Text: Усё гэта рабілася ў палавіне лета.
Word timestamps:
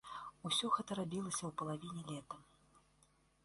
Усё 0.49 0.65
гэта 0.75 0.97
рабілася 1.01 1.43
ў 1.45 1.51
палавіне 1.61 2.03
лета. 2.11 2.37